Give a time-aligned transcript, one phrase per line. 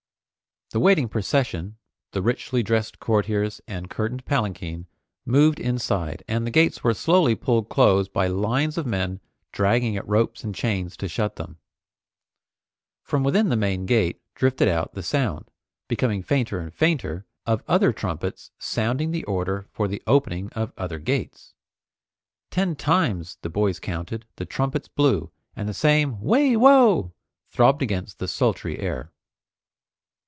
[0.73, 1.75] The waiting procession,
[2.13, 4.87] the richly dressed courtiers and curtained palanquin,
[5.25, 9.19] moved inside and the gates were slowly pulled close by lines of men
[9.51, 11.57] dragging at ropes and chains to shut them.
[13.03, 15.45] From within the main gate drifted out the sound,
[15.89, 20.99] becoming fainter and fainter, of other trumpets sounding the order for the opening of other
[20.99, 21.53] gates.
[22.49, 26.55] Ten times, the boys counted, the trumpets blew, and the same "Wai!
[26.55, 27.11] Wo!"
[27.49, 29.11] throbbed against the sultry air.